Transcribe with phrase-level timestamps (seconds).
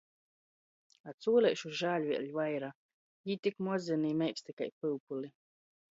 [1.09, 2.71] A cuoleišu žāļ vēļ vaira—
[3.33, 5.35] jī tik mozeni i meiksti kai pyupoli.